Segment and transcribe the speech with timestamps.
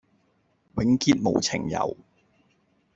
[0.77, 1.95] 永結無情遊，